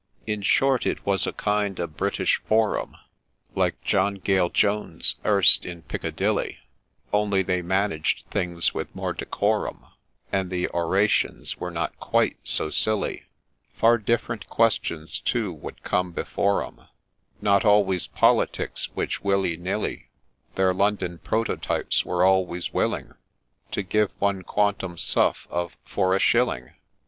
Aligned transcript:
In 0.25 0.41
short, 0.41 0.87
it 0.87 1.05
was 1.05 1.27
a 1.27 1.31
kind 1.31 1.77
of 1.77 1.95
British 1.95 2.37
Forum, 2.47 2.97
Like 3.53 3.79
John 3.83 4.15
Gale 4.15 4.49
Jones's, 4.49 5.13
erst 5.23 5.63
in 5.63 5.83
Piccadilly, 5.83 6.57
Only 7.13 7.43
they 7.43 7.61
managed 7.61 8.25
things 8.31 8.73
with 8.73 8.95
more 8.95 9.13
decorum, 9.13 9.85
And 10.33 10.49
the 10.49 10.67
Orations 10.69 11.57
were 11.57 11.69
not 11.69 11.99
quite 11.99 12.37
so 12.43 12.71
silly; 12.71 13.27
Far 13.75 13.99
different 13.99 14.47
questions, 14.49 15.19
too, 15.19 15.53
would 15.53 15.83
come 15.83 16.13
before 16.13 16.65
'em, 16.65 16.81
Not 17.39 17.63
always 17.63 18.07
Politics, 18.07 18.89
which, 18.95 19.21
will 19.23 19.45
ye 19.45 19.55
nill 19.55 19.87
ye, 19.87 20.07
Their 20.55 20.73
London 20.73 21.19
prototypes 21.19 22.03
were 22.03 22.25
always 22.25 22.73
willing, 22.73 23.13
To 23.69 23.83
give 23.83 24.09
one 24.17 24.41
quantum 24.41 24.97
suff. 24.97 25.47
of— 25.51 25.77
for 25.93 26.15
a 26.15 26.19
shilling. 26.19 26.71